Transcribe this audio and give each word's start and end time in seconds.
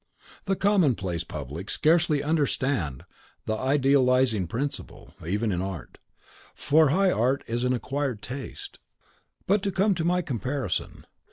The 0.45 0.55
commonplace 0.55 1.23
public 1.23 1.69
scarcely 1.69 2.23
understand 2.23 3.03
the 3.45 3.53
idealising 3.55 4.47
principle, 4.47 5.13
even 5.23 5.51
in 5.51 5.61
art; 5.61 5.99
for 6.55 6.89
high 6.89 7.11
art 7.11 7.43
is 7.45 7.63
an 7.63 7.73
acquired 7.73 8.23
taste. 8.23 8.79
But 9.45 9.61
to 9.61 9.71
come 9.71 9.93
to 9.93 10.03
my 10.03 10.23
comparison. 10.23 11.05